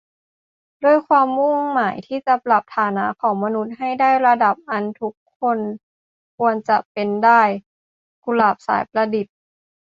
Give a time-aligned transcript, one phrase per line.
[0.83, 5.59] ด้วยความมุ่งหมายที่จะปรับฐานะของมนุษย์ให้ได้ระดับอันทุกคน
[6.37, 7.41] ควรจะเปนได้-
[8.23, 9.35] กุหลาบ สายประดิษฐ์